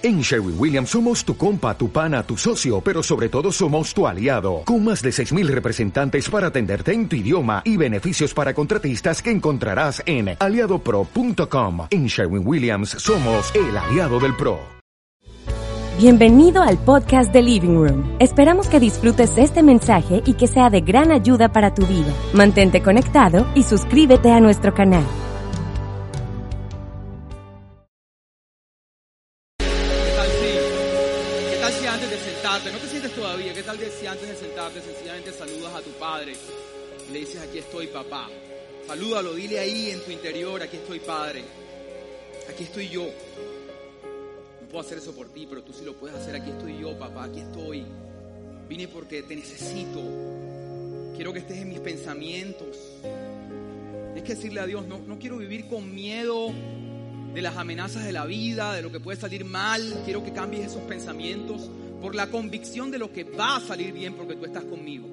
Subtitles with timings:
[0.00, 4.06] En Sherwin Williams somos tu compa, tu pana, tu socio, pero sobre todo somos tu
[4.06, 9.20] aliado, con más de 6.000 representantes para atenderte en tu idioma y beneficios para contratistas
[9.20, 11.88] que encontrarás en aliadopro.com.
[11.90, 14.60] En Sherwin Williams somos el aliado del PRO.
[15.98, 18.16] Bienvenido al podcast de Living Room.
[18.20, 22.14] Esperamos que disfrutes este mensaje y que sea de gran ayuda para tu vida.
[22.34, 25.02] Mantente conectado y suscríbete a nuestro canal.
[32.72, 36.34] No te sientes todavía, qué tal si antes de sentarte sencillamente saludas a tu padre
[37.08, 38.28] y le dices aquí estoy papá?
[38.86, 41.44] Salúdalo, dile ahí en tu interior, aquí estoy padre,
[42.48, 43.04] aquí estoy yo.
[44.62, 46.98] No puedo hacer eso por ti, pero tú sí lo puedes hacer, aquí estoy yo
[46.98, 47.86] papá, aquí estoy.
[48.68, 50.02] Vine porque te necesito,
[51.14, 52.76] quiero que estés en mis pensamientos.
[53.02, 56.52] Tienes que decirle a Dios, no, no quiero vivir con miedo
[57.34, 60.02] de las amenazas de la vida, de lo que puede salir mal.
[60.04, 61.70] Quiero que cambies esos pensamientos
[62.00, 65.06] por la convicción de lo que va a salir bien porque tú estás conmigo.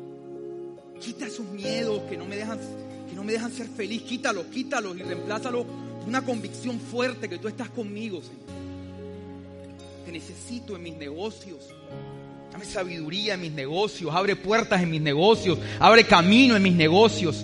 [0.99, 2.59] Quita esos miedos que no me dejan,
[3.09, 4.03] que no me dejan ser feliz.
[4.03, 8.55] Quítalos, quítalos y reemplázalos por una convicción fuerte que tú estás conmigo, Señor.
[10.05, 11.69] Te necesito en mis negocios.
[12.51, 14.13] Dame sabiduría en mis negocios.
[14.13, 15.57] Abre puertas en mis negocios.
[15.79, 17.43] Abre camino en mis negocios.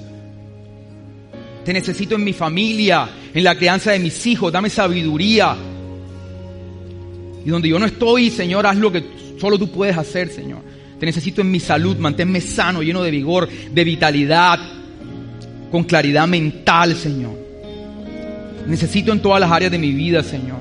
[1.66, 4.54] Te necesito en mi familia, en la crianza de mis hijos.
[4.54, 5.58] Dame sabiduría.
[7.44, 9.04] Y donde yo no estoy, Señor, haz lo que
[9.42, 10.59] solo tú puedes hacer, Señor.
[11.00, 11.97] Te necesito en mi salud.
[11.97, 14.59] Manténme sano, lleno de vigor, de vitalidad,
[15.72, 17.31] con claridad mental, Señor.
[18.67, 20.59] Necesito en todas las áreas de mi vida, Señor.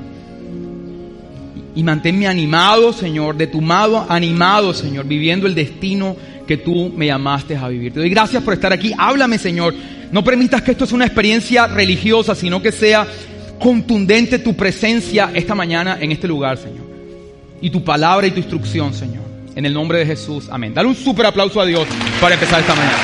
[1.76, 7.06] Y manténme animado, Señor, de tu mano animado, Señor, viviendo el destino que tú me
[7.06, 7.92] llamaste a vivir.
[7.92, 8.92] Te doy gracias por estar aquí.
[8.96, 9.74] Háblame, Señor.
[10.10, 13.06] No permitas que esto sea una experiencia religiosa, sino que sea
[13.60, 16.89] contundente tu presencia esta mañana en este lugar, Señor.
[17.60, 19.24] Y tu palabra y tu instrucción, Señor.
[19.54, 20.48] En el nombre de Jesús.
[20.50, 20.72] Amén.
[20.72, 21.86] Dale un súper aplauso a Dios
[22.20, 22.98] para empezar esta mañana.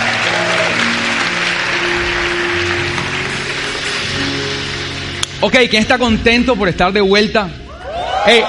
[5.41, 7.49] Ok, ¿quién está contento por estar de vuelta?
[8.25, 8.41] Hey,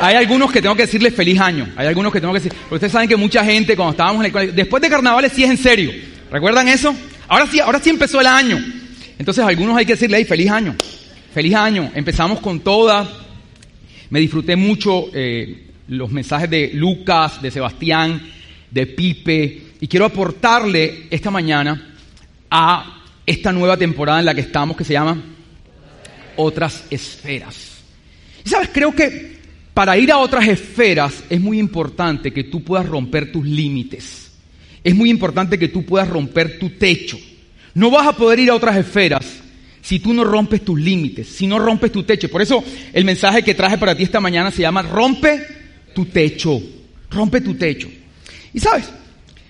[0.00, 1.68] hay algunos que tengo que decirles feliz año.
[1.76, 2.52] Hay algunos que tengo que decir.
[2.52, 5.44] Pero ustedes saben que mucha gente, cuando estábamos en el colegio, después de carnavales sí
[5.44, 5.92] es en serio.
[6.30, 6.94] ¿Recuerdan eso?
[7.28, 8.58] Ahora sí, ahora sí empezó el año.
[9.18, 10.74] Entonces, algunos hay que decirle, feliz año.
[11.32, 11.92] Feliz año.
[11.94, 13.08] Empezamos con toda.
[14.12, 18.20] Me disfruté mucho eh, los mensajes de Lucas, de Sebastián,
[18.70, 19.62] de Pipe.
[19.80, 21.94] Y quiero aportarle esta mañana
[22.50, 25.18] a esta nueva temporada en la que estamos, que se llama
[26.36, 27.78] Otras Esferas.
[28.44, 29.38] Y sabes, creo que
[29.72, 34.30] para ir a otras esferas es muy importante que tú puedas romper tus límites.
[34.84, 37.16] Es muy importante que tú puedas romper tu techo.
[37.72, 39.41] No vas a poder ir a otras esferas
[39.82, 42.30] si tú no rompes tus límites, si no rompes tu techo.
[42.30, 45.44] Por eso el mensaje que traje para ti esta mañana se llama rompe
[45.94, 46.62] tu techo.
[47.10, 47.88] Rompe tu techo.
[48.54, 48.88] Y sabes,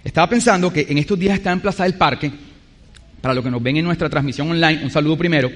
[0.03, 2.33] estaba pensando que en estos días está en Plaza del Parque,
[3.21, 5.51] para los que nos ven en nuestra transmisión online, un saludo primero.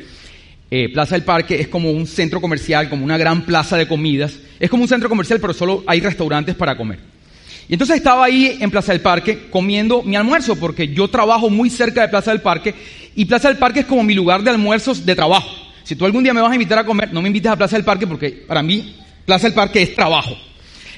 [0.68, 4.38] Eh, plaza del Parque es como un centro comercial, como una gran plaza de comidas.
[4.58, 6.98] Es como un centro comercial, pero solo hay restaurantes para comer.
[7.68, 11.70] Y entonces estaba ahí en Plaza del Parque comiendo mi almuerzo, porque yo trabajo muy
[11.70, 12.74] cerca de Plaza del Parque,
[13.16, 15.48] y Plaza del Parque es como mi lugar de almuerzos de trabajo.
[15.82, 17.76] Si tú algún día me vas a invitar a comer, no me invites a Plaza
[17.76, 18.94] del Parque, porque para mí
[19.24, 20.36] Plaza del Parque es trabajo.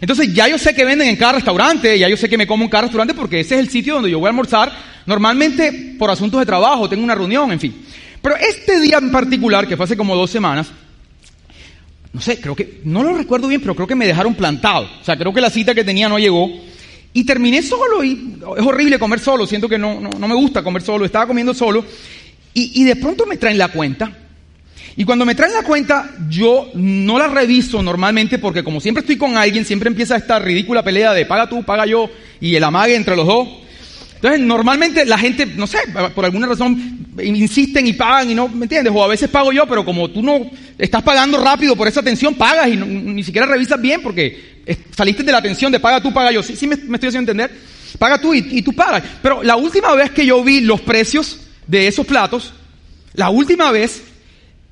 [0.01, 2.65] Entonces ya yo sé que venden en cada restaurante, ya yo sé que me como
[2.65, 4.73] en cada restaurante, porque ese es el sitio donde yo voy a almorzar,
[5.07, 7.85] normalmente por asuntos de trabajo, tengo una reunión, en fin.
[8.21, 10.69] Pero este día en particular, que fue hace como dos semanas,
[12.13, 14.89] no sé, creo que, no lo recuerdo bien, pero creo que me dejaron plantado.
[15.01, 16.51] O sea, creo que la cita que tenía no llegó.
[17.13, 20.83] Y terminé solo y es horrible comer solo, siento que no, no, me gusta comer
[20.83, 21.85] solo, estaba comiendo solo.
[22.55, 24.13] Y, y de pronto me traen la cuenta.
[24.97, 29.17] Y cuando me traen la cuenta, yo no la reviso normalmente porque como siempre estoy
[29.17, 32.11] con alguien, siempre empieza esta ridícula pelea de paga tú, paga yo
[32.41, 33.49] y el amague entre los dos.
[34.19, 35.79] Entonces, normalmente la gente, no sé,
[36.13, 38.93] por alguna razón insisten y pagan y no, ¿me entiendes?
[38.95, 42.35] O a veces pago yo, pero como tú no estás pagando rápido por esa atención,
[42.35, 44.65] pagas y ni siquiera revisas bien porque
[44.97, 46.43] saliste de la atención de paga tú, paga yo.
[46.43, 47.57] Sí, sí me, me estoy haciendo entender.
[47.97, 49.05] Paga tú y, y tú pagas.
[49.23, 51.39] Pero la última vez que yo vi los precios
[51.69, 52.53] de esos platos,
[53.15, 54.03] la última vez,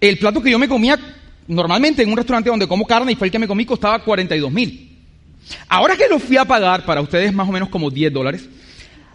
[0.00, 0.98] el plato que yo me comía
[1.46, 4.50] normalmente en un restaurante donde como carne y fue el que me comí costaba 42
[4.50, 4.92] mil.
[5.68, 8.48] Ahora que lo fui a pagar, para ustedes más o menos como 10 dólares,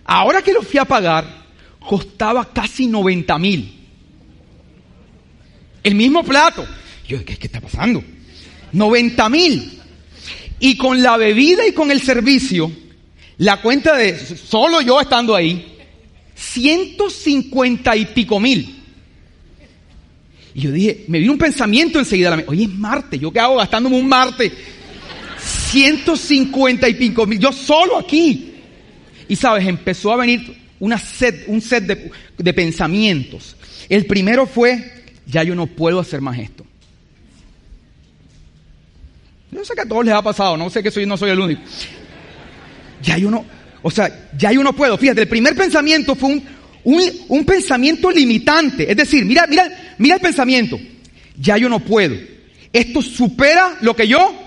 [0.06, 1.26] Ahora que lo fui a pagar,
[1.80, 3.78] costaba casi 90 mil.
[5.84, 6.66] El mismo plato.
[7.08, 8.04] Yo, ¿qué, qué está pasando?
[8.72, 9.80] 90 mil.
[10.60, 12.72] Y con la bebida y con el servicio,
[13.38, 15.78] la cuenta de, solo yo estando ahí,
[16.36, 18.78] 150 y pico mil.
[20.54, 22.52] Y yo dije, me vino un pensamiento enseguida a la mente.
[22.52, 24.52] Oye, es Marte, ¿yo qué hago gastándome un Marte?
[25.72, 28.51] 150 y pico mil, yo solo aquí.
[29.32, 33.56] Y sabes, empezó a venir una set, un set de, de pensamientos.
[33.88, 36.66] El primero fue, ya yo no puedo hacer más esto.
[39.50, 41.40] Yo sé que a todos les ha pasado, no sé que soy, no soy el
[41.40, 41.62] único.
[43.02, 43.46] Ya yo no,
[43.82, 44.98] o sea, ya yo no puedo.
[44.98, 46.44] Fíjate, el primer pensamiento fue un,
[46.84, 48.92] un, un pensamiento limitante.
[48.92, 50.78] Es decir, mira, mira, mira el pensamiento.
[51.40, 52.18] Ya yo no puedo.
[52.74, 54.41] Esto supera lo que yo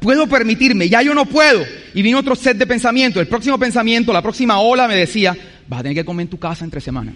[0.00, 0.88] puedo permitirme.
[0.88, 1.64] Ya yo no puedo.
[1.94, 3.20] Y vino otro set de pensamientos.
[3.20, 5.36] El próximo pensamiento, la próxima ola me decía,
[5.66, 7.14] vas a tener que comer en tu casa entre semanas.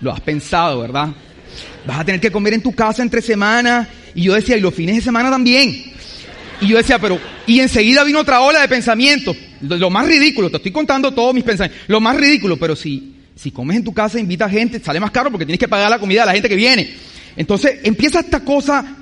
[0.00, 1.08] Lo has pensado, ¿verdad?
[1.86, 3.88] Vas a tener que comer en tu casa entre semanas.
[4.14, 5.92] Y yo decía, y los fines de semana también.
[6.60, 9.36] Y yo decía, pero, y enseguida vino otra ola de pensamientos.
[9.60, 11.88] Lo, más ridículo, te estoy contando todos mis pensamientos.
[11.88, 15.30] Lo más ridículo, pero si, si comes en tu casa, invita gente, sale más caro
[15.30, 16.90] porque tienes que pagar la comida a la gente que viene.
[17.36, 18.96] Entonces empieza esta cosa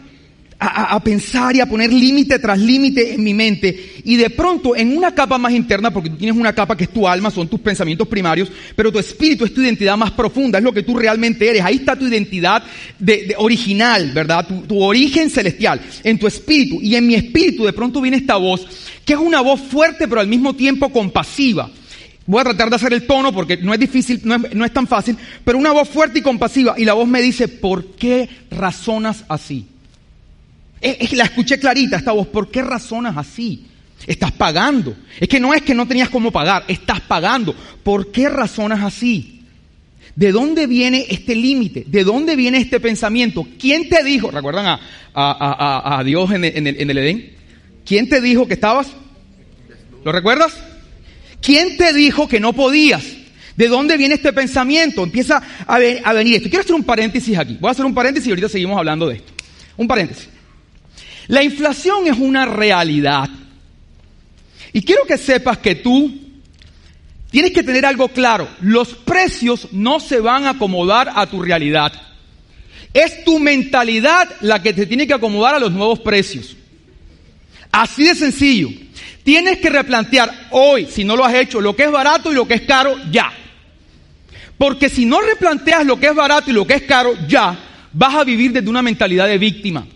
[0.60, 3.92] a, a, pensar y a poner límite tras límite en mi mente.
[4.04, 6.90] Y de pronto, en una capa más interna, porque tú tienes una capa que es
[6.90, 10.64] tu alma, son tus pensamientos primarios, pero tu espíritu es tu identidad más profunda, es
[10.64, 11.64] lo que tú realmente eres.
[11.64, 12.62] Ahí está tu identidad
[12.98, 14.46] de, de original, ¿verdad?
[14.66, 16.80] Tu origen celestial, en tu espíritu.
[16.82, 18.66] Y en mi espíritu de pronto viene esta voz,
[19.04, 21.70] que es una voz fuerte, pero al mismo tiempo compasiva.
[22.28, 24.70] Voy a tratar de hacer el tono porque no es difícil, no es, no es,
[24.70, 25.16] tan fácil,
[25.46, 26.74] pero una voz fuerte y compasiva.
[26.76, 29.66] Y la voz me dice, ¿por qué razonas así?
[30.78, 33.64] Es, es, la escuché clarita, esta voz, ¿por qué razonas así?
[34.06, 34.94] Estás pagando.
[35.18, 37.54] Es que no es que no tenías cómo pagar, estás pagando.
[37.82, 39.40] ¿Por qué razonas así?
[40.14, 41.84] ¿De dónde viene este límite?
[41.86, 43.48] ¿De dónde viene este pensamiento?
[43.58, 44.30] ¿Quién te dijo?
[44.30, 44.80] ¿Recuerdan a,
[45.14, 47.32] a, a, a Dios en el, en, el, en el Edén?
[47.86, 48.88] ¿Quién te dijo que estabas?
[50.04, 50.52] ¿Lo recuerdas?
[51.40, 53.04] ¿Quién te dijo que no podías?
[53.56, 55.02] ¿De dónde viene este pensamiento?
[55.02, 56.48] Empieza a, venir esto.
[56.48, 57.56] Quiero hacer un paréntesis aquí.
[57.60, 59.32] Voy a hacer un paréntesis y ahorita seguimos hablando de esto.
[59.76, 60.28] Un paréntesis.
[61.26, 63.28] La inflación es una realidad.
[64.72, 66.20] Y quiero que sepas que tú
[67.30, 68.48] tienes que tener algo claro.
[68.60, 71.92] Los precios no se van a acomodar a tu realidad.
[72.94, 76.56] Es tu mentalidad la que te tiene que acomodar a los nuevos precios.
[77.72, 78.70] Así de sencillo.
[79.28, 82.48] Tienes que replantear hoy, si no lo has hecho, lo que es barato y lo
[82.48, 83.30] que es caro ya.
[84.56, 87.54] Porque si no replanteas lo que es barato y lo que es caro ya,
[87.92, 89.86] vas a vivir desde una mentalidad de víctima.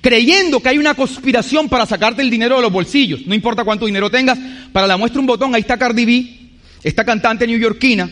[0.00, 3.26] Creyendo que hay una conspiración para sacarte el dinero de los bolsillos.
[3.26, 4.38] No importa cuánto dinero tengas.
[4.72, 6.50] Para la muestra un botón, ahí está Cardi B,
[6.84, 8.08] esta cantante neoyorquina,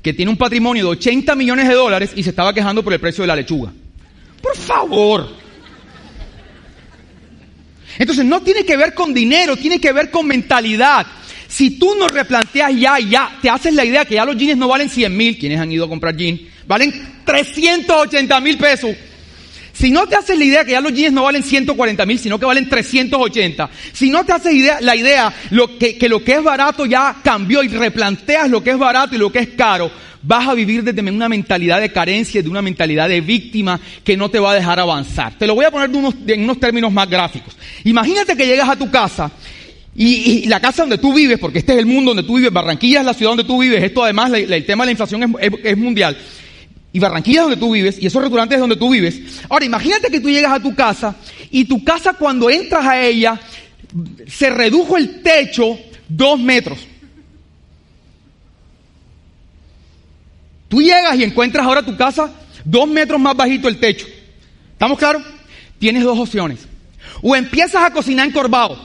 [0.00, 3.00] que tiene un patrimonio de 80 millones de dólares y se estaba quejando por el
[3.00, 3.70] precio de la lechuga.
[4.40, 5.45] Por favor.
[7.98, 11.06] Entonces no tiene que ver con dinero, tiene que ver con mentalidad.
[11.48, 14.68] Si tú no replanteas ya, ya, te haces la idea que ya los jeans no
[14.68, 16.92] valen 100 mil, quienes han ido a comprar jeans, valen
[17.24, 18.96] 380 mil pesos.
[19.72, 22.38] Si no te haces la idea que ya los jeans no valen 140 mil, sino
[22.38, 23.70] que valen 380.
[23.92, 25.32] Si no te haces idea, la idea
[25.78, 29.18] que, que lo que es barato ya cambió y replanteas lo que es barato y
[29.18, 29.90] lo que es caro,
[30.26, 34.28] vas a vivir desde una mentalidad de carencia, de una mentalidad de víctima que no
[34.28, 35.38] te va a dejar avanzar.
[35.38, 37.56] Te lo voy a poner en unos términos más gráficos.
[37.84, 39.30] Imagínate que llegas a tu casa
[39.94, 43.00] y, la casa donde tú vives, porque este es el mundo donde tú vives, Barranquilla
[43.00, 45.60] es la ciudad donde tú vives, esto además, el tema de la inflación es, es,
[45.64, 46.16] es mundial.
[46.92, 49.40] Y Barranquilla es donde tú vives, y esos restaurantes es donde tú vives.
[49.48, 51.16] Ahora, imagínate que tú llegas a tu casa,
[51.50, 53.40] y tu casa cuando entras a ella,
[54.26, 55.78] se redujo el techo
[56.08, 56.78] dos metros.
[60.68, 62.32] Tú llegas y encuentras ahora tu casa
[62.64, 64.06] dos metros más bajito el techo.
[64.72, 65.22] ¿Estamos claros?
[65.78, 66.66] Tienes dos opciones.
[67.22, 68.78] O empiezas a cocinar encorvado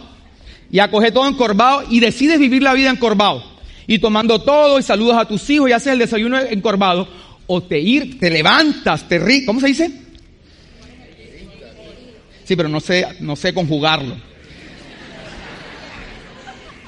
[0.72, 3.44] y a coger todo encorvado y decides vivir la vida encorvado
[3.88, 7.08] y tomando todo y saludas a tus hijos y haces el desayuno encorvado
[7.48, 9.92] o te ir, te levantas, te ríes, ¿cómo se dice?
[12.46, 14.16] Sí, pero no sé, no sé conjugarlo.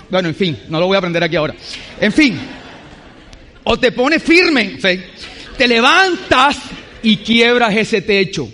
[0.09, 1.55] Bueno, en fin, no lo voy a aprender aquí ahora.
[1.99, 2.39] En fin,
[3.63, 4.77] o te pones firme,
[5.57, 6.57] te levantas
[7.01, 8.49] y quiebras ese techo.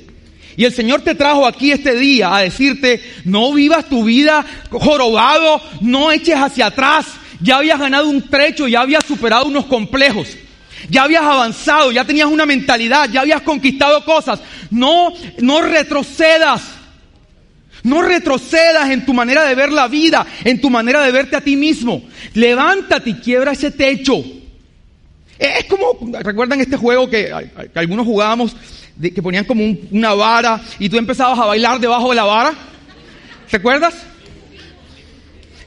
[0.60, 5.62] Y el Señor te trajo aquí este día a decirte, no vivas tu vida jorobado,
[5.80, 7.06] no eches hacia atrás.
[7.40, 10.28] Ya habías ganado un trecho, ya habías superado unos complejos.
[10.90, 14.42] Ya habías avanzado, ya tenías una mentalidad, ya habías conquistado cosas.
[14.70, 16.62] No, no retrocedas.
[17.84, 21.42] No retrocedas en tu manera de ver la vida, en tu manera de verte a
[21.42, 22.04] ti mismo.
[22.34, 24.22] Levántate y quiebra ese techo.
[25.40, 27.32] Es como, ¿recuerdan este juego que,
[27.74, 28.56] algunos jugábamos,
[29.02, 32.54] que ponían como un, una vara y tú empezabas a bailar debajo de la vara?
[33.50, 33.96] ¿Recuerdas?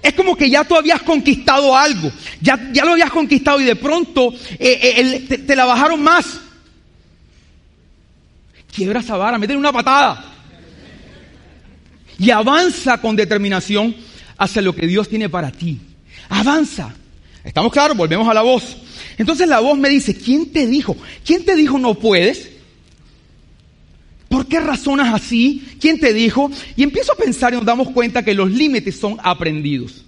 [0.02, 2.10] es como que ya tú habías conquistado algo,
[2.40, 6.40] ya, ya lo habías conquistado y de pronto eh, eh, te, te, la bajaron más.
[8.74, 10.24] Quiebra esa vara, métele una patada.
[12.18, 13.94] Y avanza con determinación
[14.36, 15.80] hacia lo que Dios tiene para ti.
[16.28, 16.92] Avanza.
[17.44, 17.96] ¿Estamos claros?
[17.96, 18.76] Volvemos a la voz.
[19.18, 20.96] Entonces la voz me dice, ¿quién te dijo?
[21.24, 22.50] ¿Quién te dijo no puedes?
[24.28, 25.62] ¿Por qué razonas así?
[25.80, 26.50] ¿Quién te dijo?
[26.76, 30.04] Y empiezo a pensar y nos damos cuenta que los límites son aprendidos.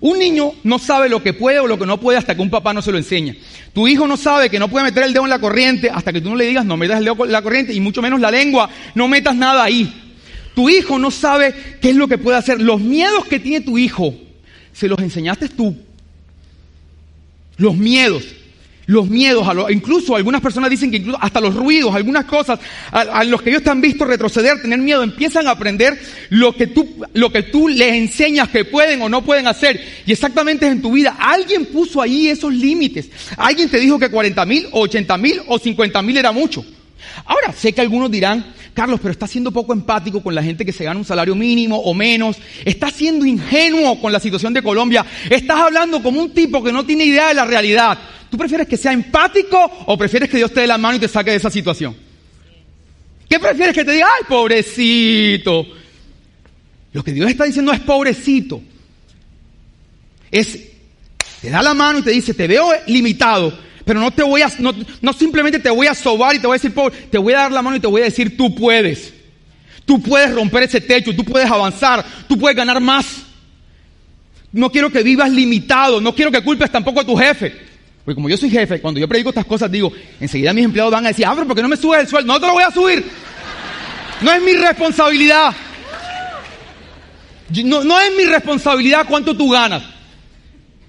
[0.00, 2.50] Un niño no sabe lo que puede o lo que no puede hasta que un
[2.50, 3.34] papá no se lo enseña.
[3.72, 6.20] Tu hijo no sabe que no puede meter el dedo en la corriente hasta que
[6.20, 8.30] tú no le digas no metas el dedo en la corriente y mucho menos la
[8.30, 9.92] lengua, no metas nada ahí.
[10.54, 12.60] Tu hijo no sabe qué es lo que puede hacer.
[12.60, 14.14] Los miedos que tiene tu hijo,
[14.72, 15.76] se los enseñaste tú.
[17.56, 18.24] Los miedos.
[18.86, 22.60] Los miedos, a incluso algunas personas dicen que incluso hasta los ruidos, algunas cosas
[22.92, 26.68] a, los que ellos te han visto retroceder, tener miedo, empiezan a aprender lo que
[26.68, 29.80] tú, lo que tú les enseñas que pueden o no pueden hacer.
[30.06, 31.16] Y exactamente en tu vida.
[31.18, 33.10] Alguien puso ahí esos límites.
[33.36, 36.64] Alguien te dijo que 40 mil o 80 mil o 50 mil era mucho.
[37.24, 40.72] Ahora, sé que algunos dirán, Carlos, pero estás siendo poco empático con la gente que
[40.72, 42.36] se gana un salario mínimo o menos.
[42.64, 45.04] Estás siendo ingenuo con la situación de Colombia.
[45.30, 47.98] Estás hablando como un tipo que no tiene idea de la realidad.
[48.30, 51.08] ¿Tú prefieres que sea empático o prefieres que Dios te dé la mano y te
[51.08, 51.96] saque de esa situación?
[53.28, 55.66] ¿Qué prefieres que te diga, ay, pobrecito?
[56.92, 58.62] Lo que Dios está diciendo es pobrecito.
[60.30, 60.58] Es,
[61.40, 64.50] te da la mano y te dice, te veo limitado, pero no te voy a,
[64.58, 67.34] no, no simplemente te voy a sobar y te voy a decir, pobre, te voy
[67.34, 69.14] a dar la mano y te voy a decir, tú puedes.
[69.84, 73.06] Tú puedes romper ese techo, tú puedes avanzar, tú puedes ganar más.
[74.50, 77.54] No quiero que vivas limitado, no quiero que culpes tampoco a tu jefe.
[78.04, 81.04] Porque como yo soy jefe, cuando yo predico estas cosas, digo, enseguida mis empleados van
[81.04, 82.32] a decir, ah, pero ¿por qué no me subes el sueldo?
[82.32, 83.04] No te lo voy a subir.
[84.20, 85.54] No es mi responsabilidad.
[87.64, 89.95] No, no es mi responsabilidad cuánto tú ganas.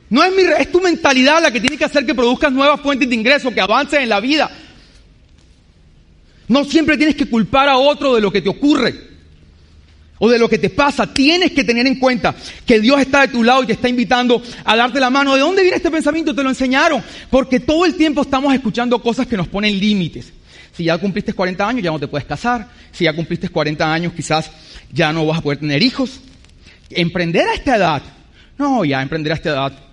[0.10, 3.10] No es, mi, es tu mentalidad la que tiene que hacer que produzcas nuevas fuentes
[3.10, 4.50] de ingreso, que avances en la vida.
[6.48, 8.96] No siempre tienes que culpar a otro de lo que te ocurre
[10.20, 11.14] o de lo que te pasa.
[11.14, 12.34] Tienes que tener en cuenta
[12.66, 15.34] que Dios está de tu lado y te está invitando a darte la mano.
[15.36, 16.34] ¿De dónde viene este pensamiento?
[16.34, 17.04] Te lo enseñaron.
[17.30, 20.32] Porque todo el tiempo estamos escuchando cosas que nos ponen límites.
[20.74, 22.70] Si ya cumpliste 40 años, ya no te puedes casar.
[22.94, 24.50] Si ya cumpliste 40 años, quizás
[24.94, 26.22] ya no vas a poder tener hijos.
[26.90, 28.02] Emprender a esta edad.
[28.58, 29.87] No, ya emprender a esta edad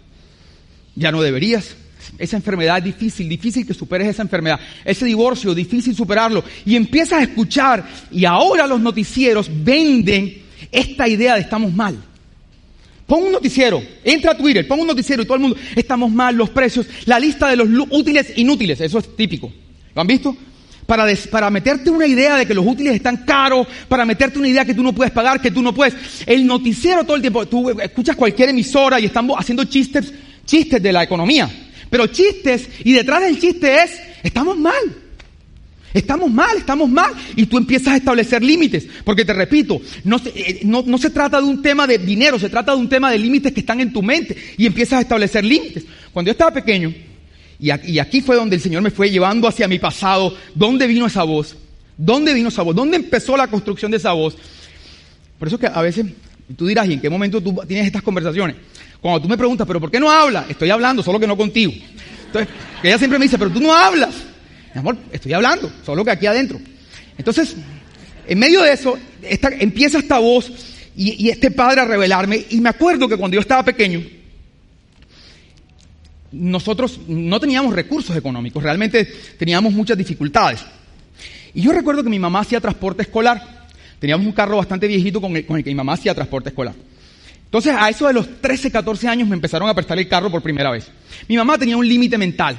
[0.94, 1.76] ya no deberías.
[2.18, 4.60] Esa enfermedad es difícil, difícil que superes esa enfermedad.
[4.84, 6.44] Ese divorcio, difícil superarlo.
[6.64, 11.96] Y empiezas a escuchar y ahora los noticieros venden esta idea de estamos mal.
[13.06, 16.34] Pon un noticiero, entra a Twitter, pon un noticiero y todo el mundo, estamos mal,
[16.34, 19.52] los precios, la lista de los útiles inútiles, eso es típico.
[19.94, 20.34] ¿Lo han visto?
[20.86, 24.64] Para, para, meterte una idea de que los útiles están caros, para meterte una idea
[24.64, 25.94] que tú no puedes pagar, que tú no puedes.
[26.26, 30.12] El noticiero todo el tiempo, tú escuchas cualquier emisora y están haciendo chistes
[30.44, 31.50] chistes de la economía.
[31.90, 34.74] Pero chistes, y detrás del chiste es, estamos mal.
[35.92, 37.12] Estamos mal, estamos mal.
[37.36, 38.86] Y tú empiezas a establecer límites.
[39.04, 42.48] Porque te repito, no se, eh, no, se trata de un tema de dinero, se
[42.48, 44.36] trata de un tema de límites que están en tu mente.
[44.58, 45.84] Y empiezas a establecer límites.
[46.12, 46.92] Cuando yo estaba pequeño,
[47.60, 51.22] y aquí fue donde el Señor me fue llevando hacia mi pasado, ¿dónde vino esa
[51.22, 51.56] voz?
[51.96, 52.74] ¿Dónde vino esa voz?
[52.74, 54.36] ¿Dónde empezó la construcción de esa voz?
[55.38, 56.06] Por eso que a veces
[56.56, 58.56] tú dirás, ¿y en qué momento tú tienes estas conversaciones?
[59.00, 60.48] Cuando tú me preguntas, ¿pero por qué no hablas?
[60.48, 61.72] Estoy hablando, solo que no contigo.
[62.26, 64.14] Entonces, ella siempre me dice, pero tú no hablas.
[64.74, 66.58] Mi amor, estoy hablando, solo que aquí adentro.
[67.16, 67.54] Entonces,
[68.26, 68.98] en medio de eso,
[69.60, 70.50] empieza esta voz
[70.96, 72.44] y, y este padre a revelarme.
[72.50, 74.02] Y me acuerdo que cuando yo estaba pequeño,
[76.32, 79.04] nosotros no teníamos recursos económicos, realmente
[79.38, 80.60] teníamos muchas dificultades.
[81.54, 83.63] Y yo recuerdo que mi mamá hacía transporte escolar.
[84.04, 86.74] Teníamos un carro bastante viejito con el, que mi mamá hacía transporte escolar.
[87.46, 90.42] Entonces, a eso de los 13, 14 años me empezaron a prestar el carro por
[90.42, 90.90] primera vez.
[91.26, 92.54] Mi mamá tenía un límite mental.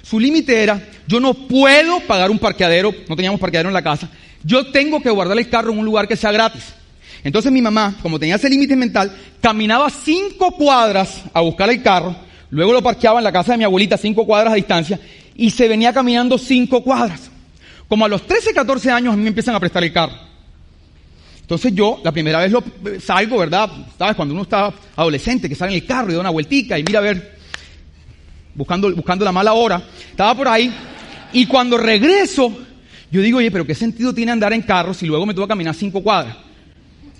[0.00, 4.08] Su límite era, yo no puedo pagar un parqueadero, no teníamos parqueadero en la casa,
[4.42, 6.64] yo tengo que guardar el carro en un lugar que sea gratis.
[7.22, 12.16] Entonces mi mamá, como tenía ese límite mental, caminaba cinco cuadras a buscar el carro,
[12.48, 14.98] luego lo parqueaba en la casa de mi abuelita cinco cuadras a distancia
[15.34, 17.30] y se venía caminando cinco cuadras.
[17.86, 20.25] Como a los 13, 14 años a mí me empiezan a prestar el carro.
[21.46, 22.60] Entonces yo, la primera vez lo
[22.98, 23.70] salgo, ¿verdad?
[23.96, 24.16] ¿Sabes?
[24.16, 26.98] Cuando uno está adolescente, que sale en el carro y da una vueltica y mira
[26.98, 27.38] a ver,
[28.52, 30.74] buscando, buscando la mala hora, estaba por ahí.
[31.32, 32.52] Y cuando regreso,
[33.12, 35.50] yo digo, oye, pero ¿qué sentido tiene andar en carro si luego me tengo que
[35.50, 36.36] caminar cinco cuadras?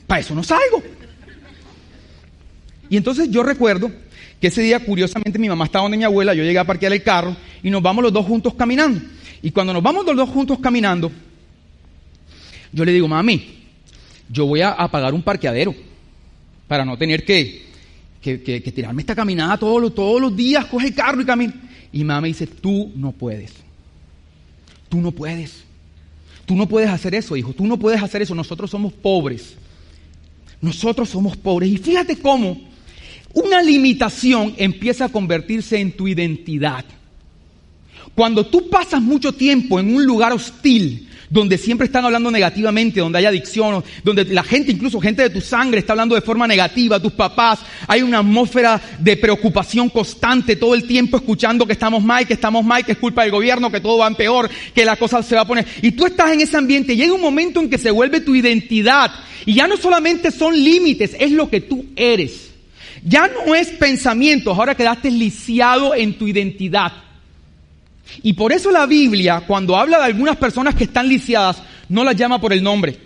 [0.08, 0.82] Para eso no salgo.
[2.90, 3.92] Y entonces yo recuerdo
[4.40, 7.04] que ese día, curiosamente, mi mamá estaba donde mi abuela, yo llegué a parquear el
[7.04, 9.00] carro y nos vamos los dos juntos caminando.
[9.40, 11.12] Y cuando nos vamos los dos juntos caminando,
[12.72, 13.65] yo le digo, mami,
[14.28, 15.74] yo voy a, pagar un parqueadero
[16.66, 17.66] para no tener que,
[18.20, 21.24] que, que, que tirarme esta caminada todos los, todos los días, coge el carro y
[21.24, 21.54] camina.
[21.92, 23.52] Y mamá me dice, tú no puedes.
[24.88, 25.64] Tú no puedes.
[26.44, 27.52] Tú no puedes hacer eso, hijo.
[27.52, 28.34] Tú no puedes hacer eso.
[28.34, 29.56] Nosotros somos pobres.
[30.60, 31.70] Nosotros somos pobres.
[31.70, 32.60] Y fíjate cómo
[33.34, 36.84] una limitación empieza a convertirse en tu identidad.
[38.14, 43.18] Cuando tú pasas mucho tiempo en un lugar hostil, donde siempre están hablando negativamente, donde
[43.18, 47.00] hay adicción, donde la gente, incluso gente de tu sangre, está hablando de forma negativa,
[47.00, 52.26] tus papás, hay una atmósfera de preocupación constante todo el tiempo escuchando que estamos mal,
[52.26, 54.96] que estamos mal, que es culpa del gobierno, que todo va en peor, que la
[54.96, 55.66] cosa se va a poner.
[55.82, 59.10] Y tú estás en ese ambiente, llega un momento en que se vuelve tu identidad,
[59.44, 62.50] y ya no solamente son límites, es lo que tú eres.
[63.04, 67.05] Ya no es pensamientos, ahora quedaste lisiado en tu identidad.
[68.22, 72.16] Y por eso la Biblia, cuando habla de algunas personas que están lisiadas, no las
[72.16, 72.98] llama por el nombre.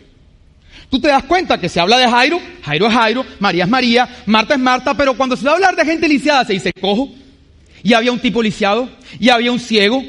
[0.90, 4.08] Tú te das cuenta que se habla de Jairo, Jairo es Jairo, María es María,
[4.26, 7.12] Marta es Marta, pero cuando se va a hablar de gente lisiada se dice cojo,
[7.82, 8.88] y había un tipo lisiado,
[9.18, 10.02] y había un ciego,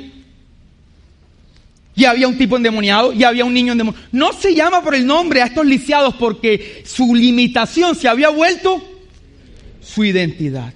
[1.96, 4.08] y había un tipo endemoniado, y había un niño endemoniado.
[4.12, 8.84] No se llama por el nombre a estos lisiados porque su limitación se había vuelto
[9.82, 10.74] su identidad.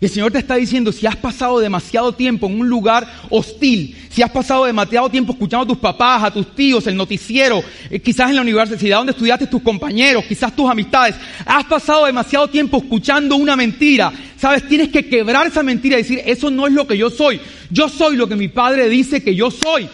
[0.00, 3.94] Y el Señor te está diciendo, si has pasado demasiado tiempo en un lugar hostil,
[4.08, 8.00] si has pasado demasiado tiempo escuchando a tus papás, a tus tíos, el noticiero, eh,
[8.00, 12.78] quizás en la universidad donde estudiaste tus compañeros, quizás tus amistades, has pasado demasiado tiempo
[12.78, 16.86] escuchando una mentira, sabes, tienes que quebrar esa mentira y decir, eso no es lo
[16.86, 17.38] que yo soy,
[17.70, 19.86] yo soy lo que mi padre dice que yo soy.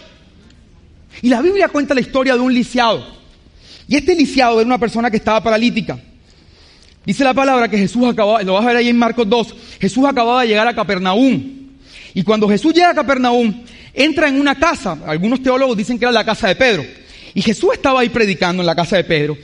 [1.20, 3.04] Y la Biblia cuenta la historia de un lisiado.
[3.88, 5.98] Y este lisiado era una persona que estaba paralítica.
[7.06, 10.04] Dice la palabra que Jesús acababa, lo vas a ver ahí en Marcos 2, Jesús
[10.04, 11.40] acababa de llegar a Capernaum.
[12.14, 13.62] Y cuando Jesús llega a Capernaum,
[13.94, 16.84] entra en una casa, algunos teólogos dicen que era la casa de Pedro.
[17.32, 19.36] Y Jesús estaba ahí predicando en la casa de Pedro.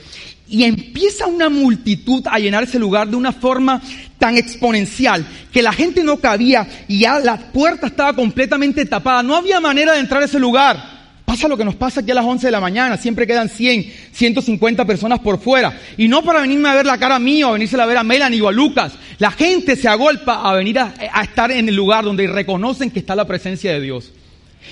[0.49, 3.81] Y empieza una multitud a llenar ese lugar de una forma
[4.19, 9.23] tan exponencial que la gente no cabía y ya la puerta estaba completamente tapada.
[9.23, 10.92] No había manera de entrar a ese lugar.
[11.33, 13.91] Pasa lo que nos pasa aquí a las 11 de la mañana, siempre quedan 100,
[14.11, 15.75] 150 personas por fuera.
[15.97, 18.39] Y no para venirme a ver la cara mía o venirse a ver a Melanie
[18.39, 18.93] o a Lucas.
[19.17, 23.15] La gente se agolpa a venir a estar en el lugar donde reconocen que está
[23.15, 24.11] la presencia de Dios.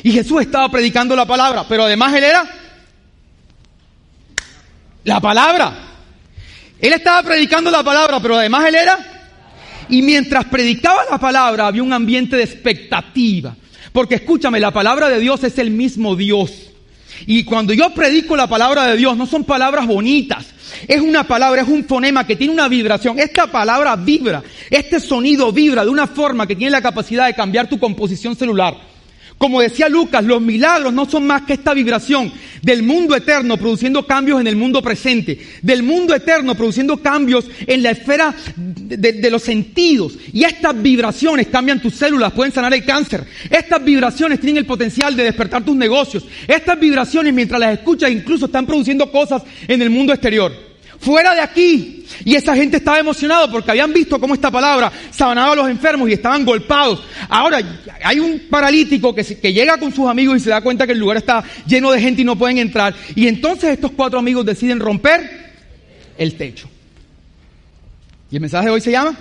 [0.04, 2.48] Y Jesús estaba predicando la palabra, pero además él era
[5.04, 5.74] la palabra.
[6.80, 9.00] Él estaba predicando la palabra, pero además él era.
[9.90, 13.56] Y mientras predicaba la palabra había un ambiente de expectativa.
[13.92, 16.72] Porque escúchame, la palabra de Dios es el mismo Dios.
[17.26, 20.48] Y cuando yo predico la palabra de Dios, no son palabras bonitas.
[20.88, 23.20] Es una palabra, es un fonema que tiene una vibración.
[23.20, 24.42] Esta palabra vibra.
[24.70, 28.91] Este sonido vibra de una forma que tiene la capacidad de cambiar tu composición celular.
[29.42, 34.06] Como decía Lucas, los milagros no son más que esta vibración del mundo eterno produciendo
[34.06, 39.32] cambios en el mundo presente, del mundo eterno produciendo cambios en la esfera de, de,
[39.32, 40.14] los sentidos.
[40.32, 43.26] Y estas vibraciones cambian tus células, pueden sanar el cáncer.
[43.50, 46.24] Estas vibraciones tienen el potencial de despertar tus negocios.
[46.48, 50.71] Estas vibraciones, mientras las escuchas, incluso están produciendo cosas en el mundo exterior
[51.02, 52.06] fuera de aquí.
[52.24, 56.10] Y esa gente estaba emocionada porque habían visto cómo esta palabra sanaba a los enfermos
[56.10, 57.04] y estaban golpados.
[57.28, 57.60] Ahora
[58.04, 61.00] hay un paralítico que, que llega con sus amigos y se da cuenta que el
[61.00, 62.94] lugar está lleno de gente y no pueden entrar.
[63.16, 65.52] Y entonces estos cuatro amigos deciden romper
[66.18, 66.70] el techo.
[68.30, 69.18] ¿Y el mensaje de hoy se llama?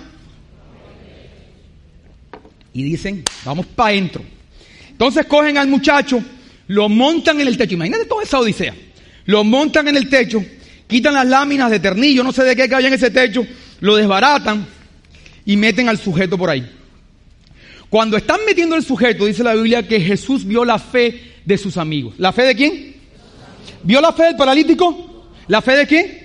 [2.73, 4.23] Y dicen, vamos para adentro.
[4.89, 6.23] Entonces cogen al muchacho,
[6.67, 7.73] lo montan en el techo.
[7.73, 8.75] Imagínate toda esa odisea.
[9.25, 10.43] Lo montan en el techo
[10.91, 13.47] quitan las láminas de ternillo, no sé de qué que había en ese techo,
[13.79, 14.67] lo desbaratan
[15.45, 16.69] y meten al sujeto por ahí.
[17.89, 21.77] Cuando están metiendo el sujeto, dice la Biblia que Jesús vio la fe de sus
[21.77, 22.15] amigos.
[22.17, 22.95] ¿La fe de quién?
[23.83, 25.29] ¿Vio la fe del paralítico?
[25.47, 26.19] ¿La fe de quién?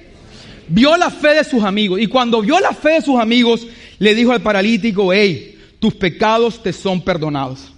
[0.67, 2.01] Vio la fe de sus amigos.
[2.01, 3.69] Y cuando vio la fe de sus amigos,
[4.01, 7.73] le dijo al paralítico, hey, tus pecados te son perdonados.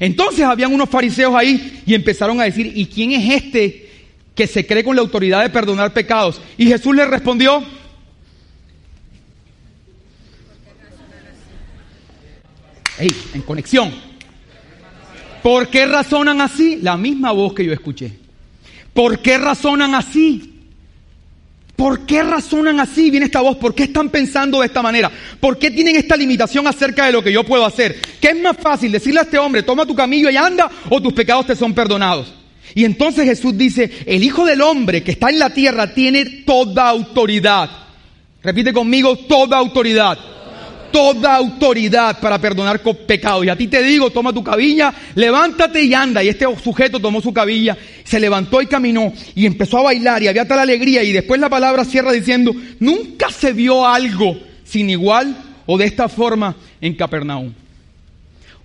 [0.00, 3.81] Entonces habían unos fariseos ahí y empezaron a decir, ¿y quién es este
[4.34, 6.40] que se cree con la autoridad de perdonar pecados.
[6.56, 7.62] Y Jesús le respondió,
[12.98, 13.92] hey, en conexión.
[15.42, 16.78] ¿Por qué razonan así?
[16.80, 18.12] La misma voz que yo escuché.
[18.94, 20.48] ¿Por qué razonan así?
[21.74, 23.10] ¿Por qué razonan así?
[23.10, 23.56] Viene esta voz.
[23.56, 25.10] ¿Por qué están pensando de esta manera?
[25.40, 28.00] ¿Por qué tienen esta limitación acerca de lo que yo puedo hacer?
[28.20, 31.12] ¿Qué es más fácil decirle a este hombre, toma tu camillo y anda, o tus
[31.12, 32.41] pecados te son perdonados?
[32.74, 36.88] Y entonces Jesús dice, el Hijo del Hombre que está en la tierra tiene toda
[36.88, 37.70] autoridad.
[38.42, 40.18] Repite conmigo, toda autoridad.
[40.92, 43.46] toda autoridad para perdonar pecados.
[43.46, 46.22] Y a ti te digo, toma tu cabilla, levántate y anda.
[46.22, 50.28] Y este sujeto tomó su cabilla, se levantó y caminó y empezó a bailar y
[50.28, 51.02] había tal alegría.
[51.02, 56.10] Y después la palabra cierra diciendo, nunca se vio algo sin igual o de esta
[56.10, 57.54] forma en Capernaum.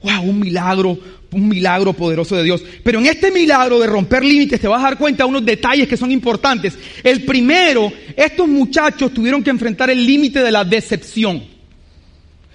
[0.02, 0.30] ¡Wow!
[0.30, 0.98] Un milagro,
[1.32, 2.64] un milagro poderoso de Dios.
[2.84, 5.88] Pero en este milagro de romper límites te vas a dar cuenta de unos detalles
[5.88, 6.78] que son importantes.
[7.04, 11.44] El primero, estos muchachos tuvieron que enfrentar el límite de la decepción.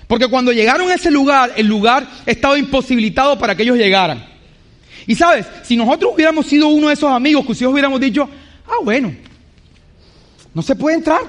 [0.07, 4.33] Porque cuando llegaron a ese lugar, el lugar estaba imposibilitado para que ellos llegaran.
[5.07, 8.29] Y sabes, si nosotros hubiéramos sido uno de esos amigos que si hubiéramos dicho,
[8.67, 9.15] ah, bueno,
[10.55, 11.23] no se puede entrar.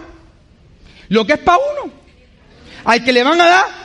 [1.10, 1.93] Lo que es para uno,
[2.84, 3.82] al que le van a dar,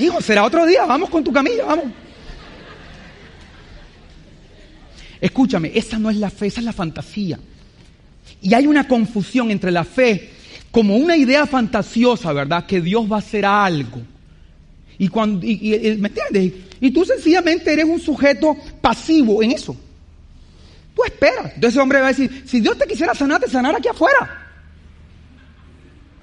[0.00, 1.86] Hijo, será otro día, vamos con tu camilla, vamos.
[5.20, 7.38] Escúchame, esa no es la fe, esa es la fantasía.
[8.40, 10.30] Y hay una confusión entre la fe
[10.70, 12.66] como una idea fantasiosa, ¿verdad?
[12.66, 14.00] Que Dios va a hacer algo.
[14.98, 16.52] Y, cuando, y, ¿Me entiendes?
[16.80, 19.76] Y tú sencillamente eres un sujeto pasivo en eso.
[20.94, 21.52] Tú esperas.
[21.54, 24.51] Entonces ese hombre va a decir, si Dios te quisiera sanar, te sanara aquí afuera.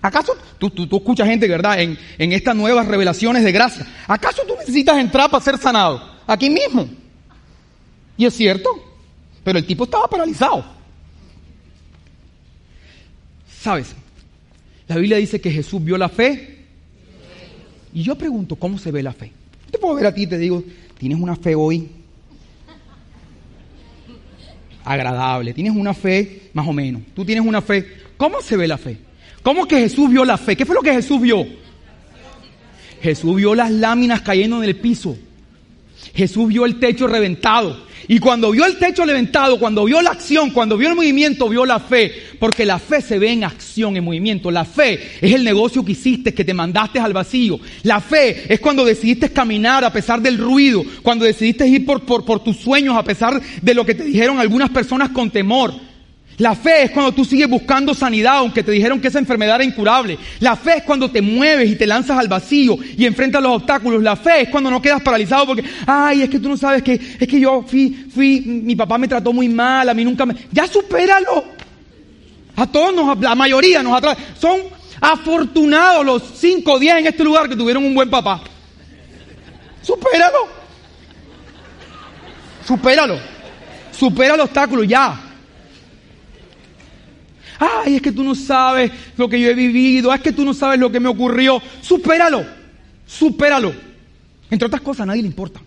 [0.01, 3.85] ¿Acaso tú, tú, escuchas gente, verdad, en, en estas nuevas revelaciones de gracia?
[4.07, 6.01] ¿Acaso tú necesitas entrar para ser sanado?
[6.25, 6.87] Aquí mismo.
[8.15, 8.69] Y es cierto,
[9.43, 10.63] pero el tipo estaba paralizado.
[13.61, 13.93] ¿Sabes?
[14.87, 16.65] La Biblia dice que Jesús vio la fe.
[17.93, 19.31] Y yo pregunto, ¿cómo se ve la fe?
[19.69, 20.63] Te puedo ver a ti y te digo,
[20.97, 21.89] tienes una fe hoy
[24.83, 27.01] agradable, tienes una fe más o menos.
[27.13, 27.85] Tú tienes una fe.
[28.17, 29.08] ¿Cómo se ve la fe?
[29.41, 30.55] ¿Cómo que Jesús vio la fe?
[30.55, 31.45] ¿Qué fue lo que Jesús vio?
[33.01, 35.17] Jesús vio las láminas cayendo en el piso.
[36.13, 37.87] Jesús vio el techo reventado.
[38.07, 41.63] Y cuando vio el techo reventado, cuando vio la acción, cuando vio el movimiento, vio
[41.65, 42.11] la fe.
[42.39, 44.49] Porque la fe se ve en acción, en movimiento.
[44.49, 47.59] La fe es el negocio que hiciste, que te mandaste al vacío.
[47.83, 50.83] La fe es cuando decidiste caminar a pesar del ruido.
[51.03, 54.39] Cuando decidiste ir por, por, por tus sueños a pesar de lo que te dijeron
[54.39, 55.88] algunas personas con temor.
[56.39, 59.63] La fe es cuando tú sigues buscando sanidad, aunque te dijeron que esa enfermedad era
[59.65, 60.17] incurable.
[60.39, 64.01] La fe es cuando te mueves y te lanzas al vacío y enfrentas los obstáculos.
[64.01, 66.93] La fe es cuando no quedas paralizado porque, ay, es que tú no sabes que,
[66.93, 70.33] es que yo fui, fui, mi papá me trató muy mal, a mí nunca me...
[70.49, 71.43] Ya supéralo.
[72.55, 74.15] A todos nos, la mayoría nos atrae.
[74.39, 74.61] Son
[75.01, 78.41] afortunados los cinco o en este lugar que tuvieron un buen papá.
[79.81, 80.47] Supéralo.
[82.65, 83.19] Supéralo.
[83.91, 85.28] Supera el obstáculo ya.
[87.59, 90.53] Ay, es que tú no sabes lo que yo he vivido, es que tú no
[90.53, 91.61] sabes lo que me ocurrió.
[91.81, 92.45] Supéralo,
[93.05, 93.73] supéralo.
[94.49, 95.59] Entre otras cosas, a nadie le importa.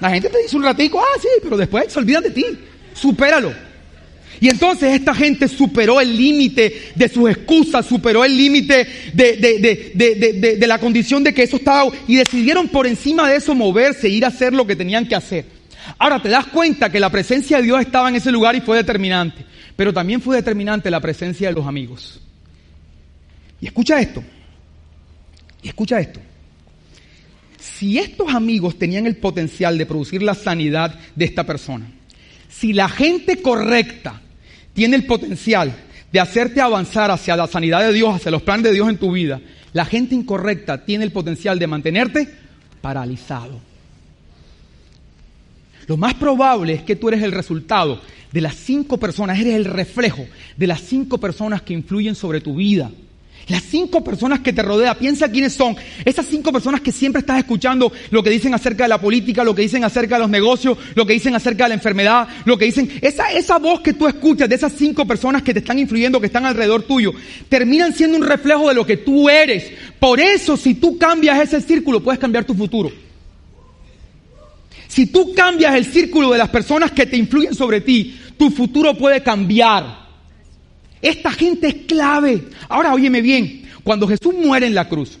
[0.00, 2.44] La gente te dice un ratico, ah, sí, pero después se olvidan de ti.
[2.92, 3.52] Supéralo.
[4.40, 10.56] Y entonces esta gente superó el límite de sus excusas, superó el límite de, de,
[10.58, 14.24] de, la condición de que eso estaba, y decidieron por encima de eso moverse, ir
[14.24, 15.44] a hacer lo que tenían que hacer.
[15.98, 18.76] Ahora te das cuenta que la presencia de Dios estaba en ese lugar y fue
[18.76, 19.44] determinante,
[19.76, 22.20] pero también fue determinante la presencia de los amigos.
[23.60, 24.22] Y escucha esto,
[25.62, 26.20] escucha esto.
[27.58, 31.86] Si estos amigos tenían el potencial de producir la sanidad de esta persona,
[32.48, 34.20] si la gente correcta
[34.74, 35.72] tiene el potencial
[36.10, 39.12] de hacerte avanzar hacia la sanidad de Dios, hacia los planes de Dios en tu
[39.12, 39.40] vida,
[39.72, 42.28] la gente incorrecta tiene el potencial de mantenerte
[42.80, 43.71] paralizado.
[45.86, 48.00] Lo más probable es que tú eres el resultado
[48.32, 52.56] de las cinco personas, eres el reflejo de las cinco personas que influyen sobre tu
[52.56, 52.90] vida.
[53.48, 55.76] Las cinco personas que te rodean, piensa quiénes son.
[56.04, 59.54] Esas cinco personas que siempre estás escuchando lo que dicen acerca de la política, lo
[59.54, 62.66] que dicen acerca de los negocios, lo que dicen acerca de la enfermedad, lo que
[62.66, 62.90] dicen.
[63.00, 66.26] Esa, esa voz que tú escuchas de esas cinco personas que te están influyendo, que
[66.26, 67.12] están alrededor tuyo,
[67.48, 69.72] terminan siendo un reflejo de lo que tú eres.
[69.98, 72.92] Por eso, si tú cambias ese círculo, puedes cambiar tu futuro.
[74.92, 78.94] Si tú cambias el círculo de las personas que te influyen sobre ti, tu futuro
[78.94, 80.02] puede cambiar.
[81.00, 82.50] Esta gente es clave.
[82.68, 85.16] Ahora, óyeme bien, cuando Jesús muere en la cruz,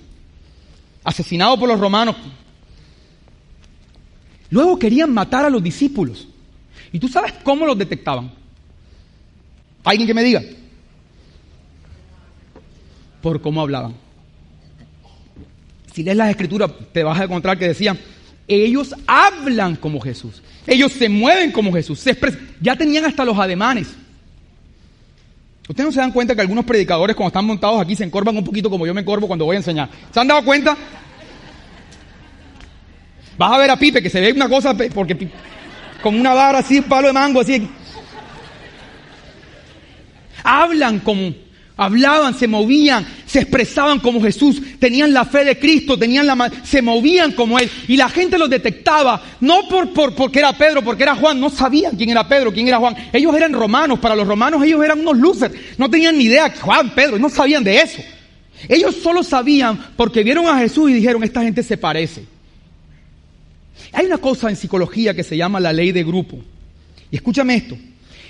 [1.02, 2.16] asesinado por los romanos,
[4.50, 6.28] luego querían matar a los discípulos.
[6.92, 8.30] ¿Y tú sabes cómo los detectaban?
[9.84, 10.42] ¿Alguien que me diga?
[13.22, 13.94] Por cómo hablaban.
[15.94, 17.98] Si lees las escrituras, te vas a encontrar que decían,
[18.48, 20.42] ellos hablan como Jesús.
[20.66, 22.04] Ellos se mueven como Jesús.
[22.60, 23.88] Ya tenían hasta los ademanes.
[25.68, 28.44] Ustedes no se dan cuenta que algunos predicadores cuando están montados aquí se encorvan un
[28.44, 29.88] poquito como yo me encorvo cuando voy a enseñar.
[30.12, 30.76] ¿Se han dado cuenta?
[33.38, 35.28] Vas a ver a Pipe que se ve una cosa porque
[36.02, 37.68] con una vara así, palo de mango así.
[40.44, 41.32] Hablan como,
[41.76, 46.82] Hablaban, se movían, se expresaban como Jesús, tenían la fe de Cristo, tenían la se
[46.82, 47.70] movían como Él.
[47.88, 51.48] Y la gente los detectaba, no por, por, porque era Pedro, porque era Juan, no
[51.48, 52.94] sabían quién era Pedro, quién era Juan.
[53.10, 56.94] Ellos eran romanos, para los romanos ellos eran unos losers, no tenían ni idea, Juan,
[56.94, 58.02] Pedro, no sabían de eso.
[58.68, 62.26] Ellos solo sabían porque vieron a Jesús y dijeron, esta gente se parece.
[63.94, 66.38] Hay una cosa en psicología que se llama la ley de grupo.
[67.10, 67.78] Y escúchame esto.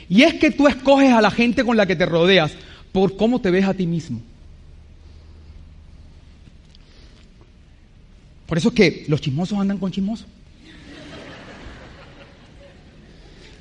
[0.08, 2.52] Y es que tú escoges a la gente con la que te rodeas
[2.92, 4.20] por cómo te ves a ti mismo.
[8.52, 10.26] Por eso es que los chismosos andan con chismosos.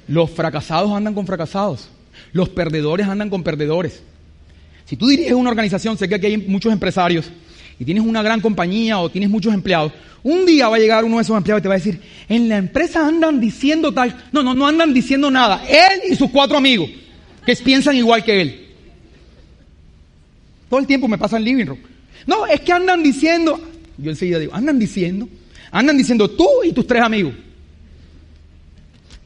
[0.06, 1.88] Los fracasados andan con fracasados.
[2.34, 4.04] Los perdedores andan con perdedores.
[4.84, 7.32] Si tú diriges una organización, sé que aquí hay muchos empresarios
[7.80, 11.16] y tienes una gran compañía o tienes muchos empleados, un día va a llegar uno
[11.16, 14.14] de esos empleados y te va a decir, en la empresa andan diciendo tal.
[14.34, 15.64] No, no, no andan diciendo nada.
[15.70, 16.90] Él y sus cuatro amigos
[17.46, 18.68] que piensan igual que él.
[20.70, 21.80] Todo el tiempo me pasa en living room.
[22.28, 23.71] No, es que andan diciendo,
[24.02, 25.28] yo enseguida digo, andan diciendo,
[25.72, 27.34] andan diciendo tú y tus tres amigos.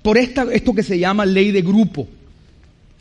[0.01, 2.07] Por esta, esto que se llama ley de grupo.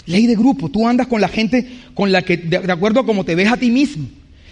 [0.06, 0.70] Ley de grupo.
[0.70, 3.56] Tú andas con la gente con la que, de, acuerdo a cómo te ves a
[3.56, 4.08] ti mismo.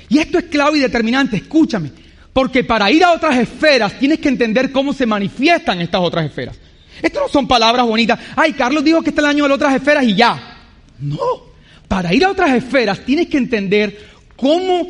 [0.09, 1.37] Y esto es clave y determinante.
[1.37, 1.91] Escúchame.
[2.33, 6.59] Porque para ir a otras esferas tienes que entender cómo se manifiestan estas otras esferas.
[7.01, 8.19] Estas no son palabras bonitas.
[8.37, 10.59] Ay, Carlos dijo que está el año de las otras esferas y ya.
[10.99, 11.53] No
[11.93, 14.12] para ir a otras esferas tienes que entender
[14.43, 14.89] cómo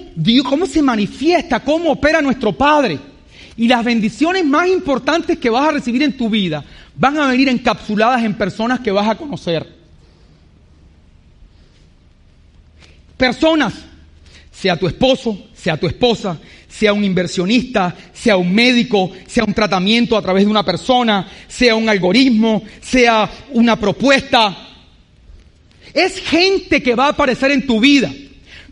[0.48, 2.98] cómo se manifiesta, cómo opera nuestro Padre.
[3.54, 6.64] Y las bendiciones más importantes que vas a recibir en tu vida
[6.96, 9.68] van a venir encapsuladas en personas que vas a conocer.
[13.18, 13.74] Personas,
[14.50, 20.16] sea tu esposo, sea tu esposa, sea un inversionista, sea un médico, sea un tratamiento
[20.16, 24.56] a través de una persona, sea un algoritmo, sea una propuesta,
[25.92, 28.10] es gente que va a aparecer en tu vida.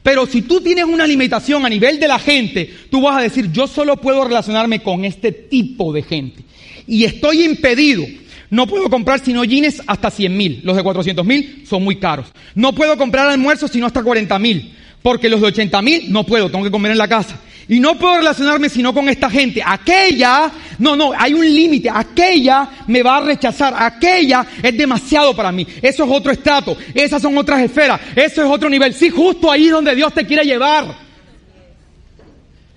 [0.03, 3.53] Pero si tú tienes una limitación a nivel de la gente, tú vas a decir,
[3.53, 6.43] yo solo puedo relacionarme con este tipo de gente.
[6.87, 8.05] Y estoy impedido.
[8.49, 10.61] No puedo comprar sino jeans hasta 100 mil.
[10.65, 12.27] Los de 400 mil son muy caros.
[12.55, 14.75] No puedo comprar almuerzos sino hasta 40 mil.
[15.03, 17.41] Porque los de 80 mil no puedo, tengo que comer en la casa.
[17.71, 19.63] Y no puedo relacionarme sino con esta gente.
[19.65, 21.89] Aquella, no, no, hay un límite.
[21.89, 23.73] Aquella me va a rechazar.
[23.79, 25.65] Aquella es demasiado para mí.
[25.81, 26.77] Eso es otro estrato.
[26.93, 28.01] Esas son otras esferas.
[28.17, 28.93] Eso es otro nivel.
[28.93, 30.93] Sí, justo ahí donde Dios te quiere llevar.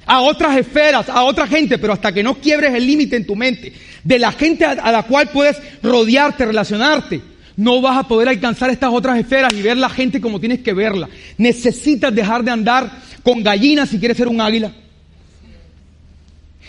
[0.06, 3.36] A otras esferas, a otra gente, pero hasta que no quiebres el límite en tu
[3.36, 7.22] mente de la gente a la cual puedes rodearte, relacionarte,
[7.56, 10.74] no vas a poder alcanzar estas otras esferas y ver la gente como tienes que
[10.74, 11.10] verla.
[11.38, 12.92] Necesitas dejar de andar
[13.24, 14.72] con gallinas si quieres ser un águila.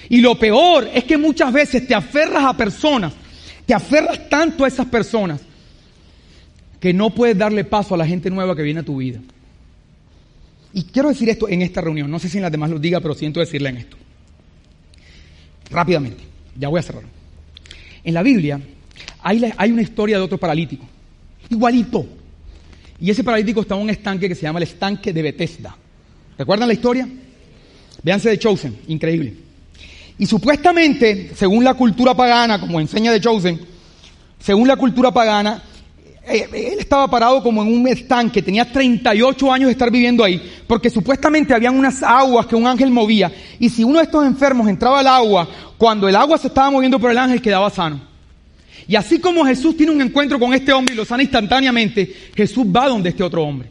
[0.08, 3.12] Y lo peor es que muchas veces te aferras a personas,
[3.66, 5.40] te aferras tanto a esas personas,
[6.78, 9.18] que no puedes darle paso a la gente nueva que viene a tu vida.
[10.74, 13.00] Y quiero decir esto en esta reunión, no sé si en las demás lo diga,
[13.00, 13.96] pero siento decirle en esto.
[15.70, 16.22] Rápidamente,
[16.58, 17.04] ya voy a cerrar.
[18.02, 18.60] En la Biblia
[19.22, 20.84] hay, hay una historia de otro paralítico,
[21.48, 22.06] igualito.
[23.00, 25.76] Y ese paralítico está en un estanque que se llama el estanque de Bethesda.
[26.36, 27.08] ¿Recuerdan la historia?
[28.02, 29.34] Véanse de Chosen, increíble.
[30.18, 33.60] Y supuestamente, según la cultura pagana, como enseña de Chosen,
[34.38, 35.62] según la cultura pagana,
[36.26, 40.40] eh, él estaba parado como en un estanque, tenía 38 años de estar viviendo ahí,
[40.66, 44.68] porque supuestamente habían unas aguas que un ángel movía, y si uno de estos enfermos
[44.68, 48.00] entraba al agua, cuando el agua se estaba moviendo por el ángel quedaba sano.
[48.86, 52.66] Y así como Jesús tiene un encuentro con este hombre y lo sana instantáneamente, Jesús
[52.66, 53.70] va donde este otro hombre.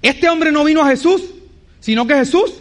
[0.00, 1.22] Este hombre no vino a Jesús,
[1.80, 2.52] sino que Jesús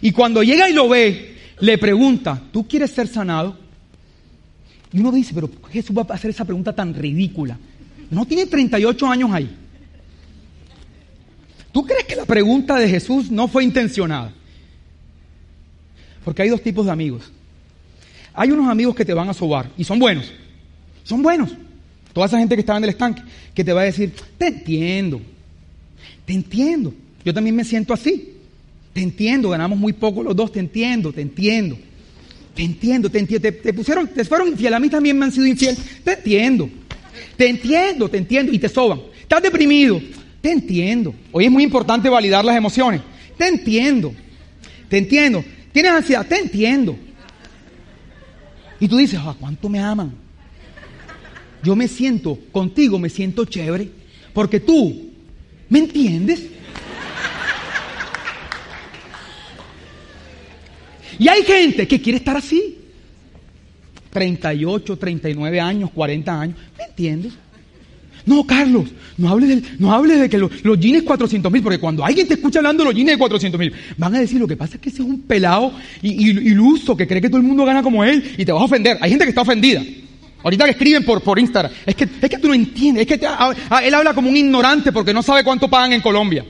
[0.00, 3.56] y cuando llega y lo ve, le pregunta, ¿tú quieres ser sanado?
[4.92, 7.58] Y uno dice, pero Jesús va a hacer esa pregunta tan ridícula.
[8.10, 9.50] No tiene 38 años ahí.
[11.72, 14.32] ¿Tú crees que la pregunta de Jesús no fue intencionada?
[16.24, 17.30] Porque hay dos tipos de amigos.
[18.32, 20.32] Hay unos amigos que te van a sobar y son buenos.
[21.04, 21.50] Son buenos.
[22.12, 23.22] Toda esa gente que estaba en el estanque,
[23.54, 25.20] que te va a decir, te entiendo,
[26.24, 26.94] te entiendo.
[27.26, 28.34] Yo también me siento así.
[28.92, 31.76] Te entiendo, ganamos muy poco los dos, te entiendo, te entiendo.
[32.54, 33.52] Te entiendo, te entiendo.
[33.52, 35.76] Te, pusieron, te fueron infiel, a mí también me han sido infiel.
[36.04, 36.70] Te entiendo.
[37.36, 38.52] Te entiendo, te entiendo.
[38.52, 39.00] Y te soban.
[39.20, 40.00] Estás deprimido.
[40.40, 41.12] Te entiendo.
[41.32, 43.00] Hoy es muy importante validar las emociones.
[43.36, 44.14] Te entiendo.
[44.88, 45.44] Te entiendo.
[45.72, 46.24] Tienes ansiedad.
[46.24, 46.96] Te entiendo.
[48.78, 50.12] Y tú dices, ah, ¿cuánto me aman?
[51.64, 53.90] Yo me siento, contigo me siento chévere.
[54.32, 55.10] Porque tú,
[55.68, 56.54] ¿me entiendes?
[61.18, 62.78] Y hay gente que quiere estar así.
[64.10, 66.56] 38, 39 años, 40 años.
[66.78, 67.32] ¿Me entiendes?
[68.24, 68.86] No, Carlos,
[69.18, 72.26] no hables, del, no hables de que los, los jeans 400 mil, porque cuando alguien
[72.26, 74.74] te escucha hablando de los jeans de 400 mil, van a decir, lo que pasa
[74.74, 78.02] es que ese es un pelado iluso que cree que todo el mundo gana como
[78.02, 78.98] él y te vas a ofender.
[79.00, 79.80] Hay gente que está ofendida.
[80.42, 83.26] Ahorita que escriben por, por Instagram, es que, es que tú no entiendes, es que
[83.84, 86.44] él habla como un ignorante porque no sabe cuánto pagan en Colombia.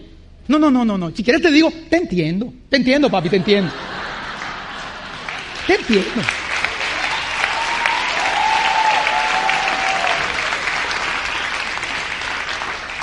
[0.49, 1.11] No, no, no, no, no.
[1.15, 3.71] Si quieres te digo, te entiendo, te entiendo, papi, te entiendo.
[5.67, 6.23] Te entiendo.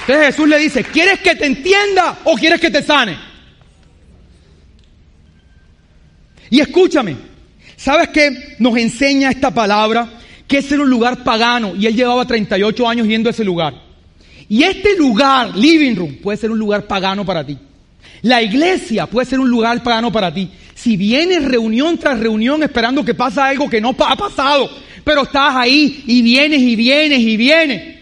[0.01, 3.17] Entonces Jesús le dice, ¿quieres que te entienda o quieres que te sane?
[6.49, 7.15] Y escúchame,
[7.77, 10.09] ¿sabes qué nos enseña esta palabra?
[10.45, 13.73] Que es un lugar pagano y él llevaba 38 años yendo a ese lugar.
[14.49, 17.57] Y este lugar, living room, puede ser un lugar pagano para ti.
[18.23, 20.49] La iglesia puede ser un lugar pagano para ti.
[20.83, 24.69] Si vienes reunión tras reunión esperando que pase algo que no ha pasado,
[25.05, 27.99] pero estás ahí y vienes y vienes y vienes.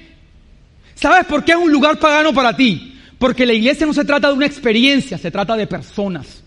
[0.95, 2.95] ¿Sabes por qué es un lugar pagano para ti?
[3.19, 6.41] Porque la iglesia no se trata de una experiencia, se trata de personas.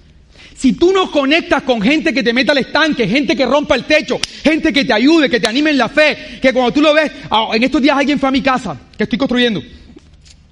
[0.57, 3.85] Si tú no conectas con gente que te meta al estanque, gente que rompa el
[3.85, 6.92] techo, gente que te ayude, que te anime en la fe, que cuando tú lo
[6.92, 7.12] ves,
[7.53, 9.62] en estos días alguien fue a mi casa, que estoy construyendo,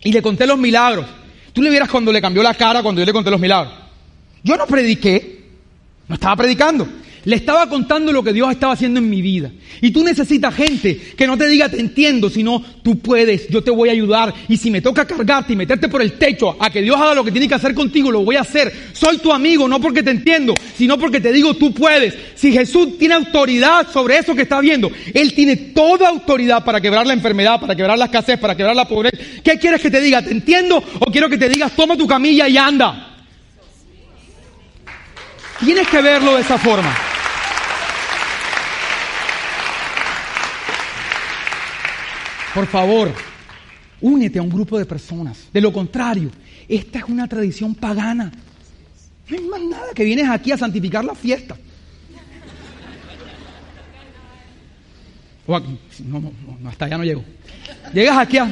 [0.04, 1.06] y le conté los milagros.
[1.52, 3.74] Tú le vieras cuando le cambió la cara cuando yo le conté los milagros.
[4.44, 5.41] Yo no prediqué,
[6.12, 6.86] no estaba predicando.
[7.24, 9.50] Le estaba contando lo que Dios estaba haciendo en mi vida.
[9.80, 13.70] Y tú necesitas gente que no te diga te entiendo, sino tú puedes, yo te
[13.70, 14.34] voy a ayudar.
[14.46, 17.24] Y si me toca cargarte y meterte por el techo a que Dios haga lo
[17.24, 18.70] que tiene que hacer contigo, lo voy a hacer.
[18.92, 22.14] Soy tu amigo, no porque te entiendo, sino porque te digo tú puedes.
[22.34, 27.06] Si Jesús tiene autoridad sobre eso que está viendo, Él tiene toda autoridad para quebrar
[27.06, 29.16] la enfermedad, para quebrar la escasez, para quebrar la pobreza.
[29.42, 30.20] ¿Qué quieres que te diga?
[30.20, 30.84] ¿Te entiendo?
[30.98, 33.11] ¿O quiero que te digas toma tu camilla y anda?
[35.64, 36.92] Tienes que verlo de esa forma.
[42.52, 43.12] Por favor,
[44.00, 45.48] únete a un grupo de personas.
[45.52, 46.30] De lo contrario,
[46.68, 48.32] esta es una tradición pagana.
[49.28, 51.56] No hay más nada que vienes aquí a santificar la fiesta.
[55.46, 57.24] O no, no, no, hasta allá no llego.
[57.92, 58.48] Llegas aquí a...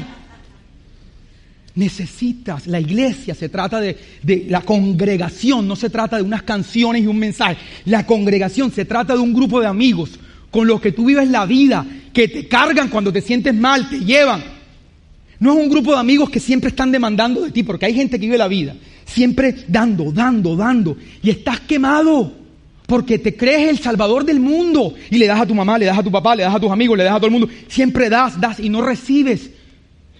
[1.74, 3.96] Necesitas, la iglesia se trata de,
[4.48, 7.58] la congregación, no se trata de unas canciones y un mensaje.
[7.84, 10.18] La congregación se trata de un grupo de amigos
[10.50, 14.00] con los que tú vives la vida, que te cargan cuando te sientes mal, te
[14.00, 14.42] llevan.
[15.38, 18.18] No es un grupo de amigos que siempre están demandando de ti, porque hay gente
[18.18, 18.74] que vive la vida,
[19.06, 22.32] siempre dando, dando, dando, y estás quemado,
[22.86, 25.98] porque te crees el salvador del mundo, y le das a tu mamá, le das
[25.98, 28.10] a tu papá, le das a tus amigos, le das a todo el mundo, siempre
[28.10, 29.50] das, das y no recibes.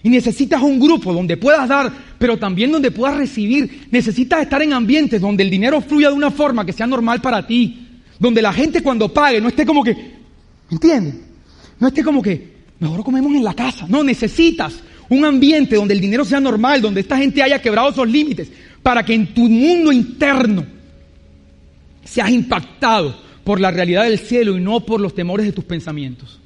[0.03, 3.87] Y necesitas un grupo donde puedas dar, pero también donde puedas recibir.
[3.91, 7.45] Necesitas estar en ambientes donde el dinero fluya de una forma que sea normal para
[7.45, 7.87] ti.
[8.19, 9.95] Donde la gente cuando pague no esté como que,
[10.69, 11.15] ¿entiendes?
[11.79, 13.85] No esté como que, mejor comemos en la casa.
[13.87, 14.75] No, necesitas
[15.09, 19.03] un ambiente donde el dinero sea normal, donde esta gente haya quebrado esos límites, para
[19.05, 20.65] que en tu mundo interno
[22.03, 26.40] seas impactado por la realidad del cielo y no por los temores de tus pensamientos.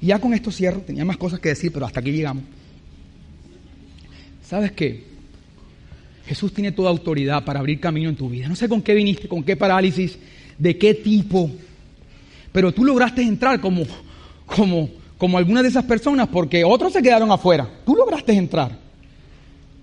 [0.00, 2.44] Y ya con esto cierro, tenía más cosas que decir, pero hasta aquí llegamos.
[4.42, 5.04] ¿Sabes qué?
[6.26, 8.48] Jesús tiene toda autoridad para abrir camino en tu vida.
[8.48, 10.18] No sé con qué viniste, con qué parálisis,
[10.58, 11.50] de qué tipo,
[12.56, 13.82] pero tú lograste entrar como,
[14.46, 17.68] como, como algunas de esas personas porque otros se quedaron afuera.
[17.84, 18.78] Tú lograste entrar.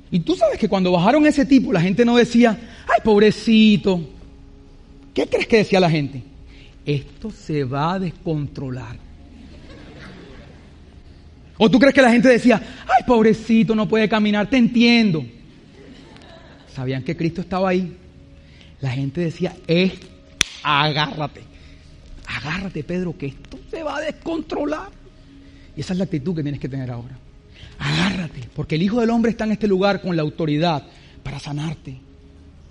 [0.09, 4.01] Y tú sabes que cuando bajaron ese tipo, la gente no decía, ay, pobrecito.
[5.13, 6.23] ¿Qué crees que decía la gente?
[6.83, 8.97] Esto se va a descontrolar.
[11.57, 15.25] ¿O tú crees que la gente decía, ay, pobrecito, no puede caminar, te entiendo?
[16.73, 17.95] Sabían que Cristo estaba ahí.
[18.81, 19.93] La gente decía, es,
[20.63, 21.41] agárrate.
[22.25, 24.89] Agárrate, Pedro, que esto se va a descontrolar.
[25.75, 27.17] Y esa es la actitud que tienes que tener ahora.
[27.77, 30.83] Agárrate, porque el Hijo del Hombre está en este lugar con la autoridad
[31.21, 31.99] para sanarte,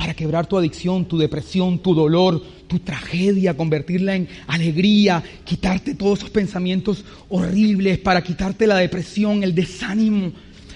[0.02, 6.18] para quebrar tu adicción, tu depresión, tu dolor, tu tragedia, convertirla en alegría, quitarte todos
[6.18, 10.32] esos pensamientos horribles, para quitarte la depresión, el desánimo,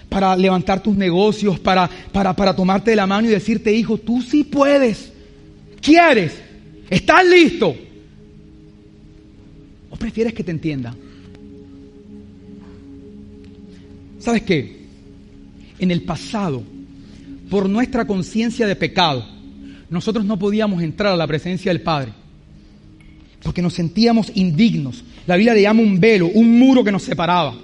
[0.08, 4.22] para levantar tus negocios, para, para, para tomarte de la mano y decirte, hijo, tú
[4.22, 5.12] sí puedes,
[5.80, 6.34] quieres,
[6.88, 7.74] estás listo.
[9.90, 10.94] ¿O prefieres que te entienda?
[14.20, 14.86] ¿Sabes qué?
[15.80, 16.62] En el pasado,
[17.50, 19.26] por nuestra conciencia de pecado,
[19.88, 22.12] nosotros no podíamos entrar a la presencia del Padre.
[23.42, 25.04] Porque nos sentíamos indignos.
[25.26, 27.54] La Biblia le llama un velo, un muro que nos separaba.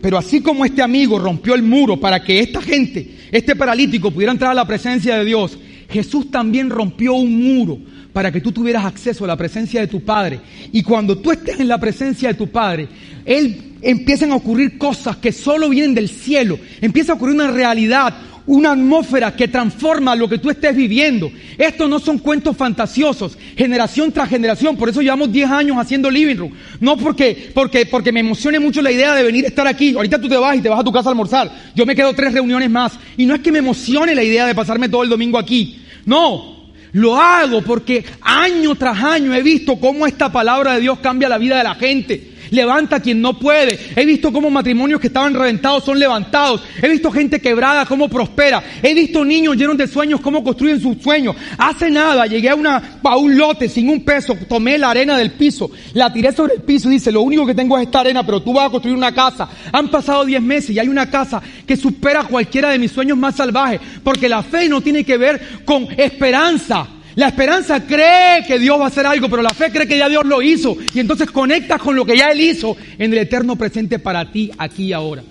[0.00, 4.32] Pero así como este amigo rompió el muro para que esta gente, este paralítico pudiera
[4.32, 7.78] entrar a la presencia de Dios, Jesús también rompió un muro
[8.12, 10.40] para que tú tuvieras acceso a la presencia de tu Padre.
[10.72, 12.88] Y cuando tú estés en la presencia de tu Padre,
[13.24, 16.58] Él empiezan a ocurrir cosas que solo vienen del cielo.
[16.80, 18.14] Empieza a ocurrir una realidad,
[18.46, 21.30] una atmósfera que transforma lo que tú estés viviendo.
[21.58, 24.76] Estos no son cuentos fantasiosos, generación tras generación.
[24.76, 26.52] Por eso llevamos 10 años haciendo Living Room.
[26.80, 29.94] No porque, porque, porque me emocione mucho la idea de venir a estar aquí.
[29.94, 31.50] Ahorita tú te vas y te vas a tu casa a almorzar.
[31.74, 32.98] Yo me quedo tres reuniones más.
[33.16, 35.80] Y no es que me emocione la idea de pasarme todo el domingo aquí.
[36.04, 36.54] No.
[36.92, 41.36] Lo hago porque año tras año he visto cómo esta palabra de Dios cambia la
[41.36, 43.78] vida de la gente levanta a quien no puede.
[43.94, 46.62] He visto cómo matrimonios que estaban reventados son levantados.
[46.80, 48.62] He visto gente quebrada cómo prospera.
[48.82, 51.36] He visto niños llenos de sueños cómo construyen sus sueños.
[51.58, 55.32] Hace nada llegué a, una, a un lote sin un peso, tomé la arena del
[55.32, 58.24] piso, la tiré sobre el piso y dice, lo único que tengo es esta arena,
[58.24, 59.48] pero tú vas a construir una casa.
[59.72, 63.36] Han pasado 10 meses y hay una casa que supera cualquiera de mis sueños más
[63.36, 66.88] salvajes, porque la fe no tiene que ver con esperanza.
[67.16, 70.06] La esperanza cree que Dios va a hacer algo, pero la fe cree que ya
[70.06, 70.76] Dios lo hizo.
[70.94, 74.50] Y entonces conectas con lo que ya Él hizo en el eterno presente para ti
[74.58, 75.22] aquí y ahora.